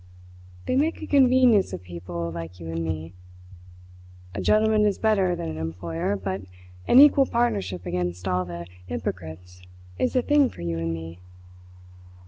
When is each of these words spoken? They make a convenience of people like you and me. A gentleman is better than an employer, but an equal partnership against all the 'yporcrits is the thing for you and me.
They 0.65 0.75
make 0.75 0.99
a 1.03 1.05
convenience 1.05 1.73
of 1.73 1.83
people 1.83 2.31
like 2.31 2.59
you 2.59 2.71
and 2.71 2.83
me. 2.83 3.13
A 4.33 4.41
gentleman 4.41 4.83
is 4.83 4.97
better 4.97 5.35
than 5.35 5.47
an 5.49 5.59
employer, 5.59 6.15
but 6.15 6.41
an 6.87 6.97
equal 6.97 7.27
partnership 7.27 7.85
against 7.85 8.27
all 8.27 8.43
the 8.43 8.65
'yporcrits 8.89 9.61
is 9.99 10.13
the 10.13 10.23
thing 10.23 10.49
for 10.49 10.63
you 10.63 10.79
and 10.79 10.91
me. 10.91 11.19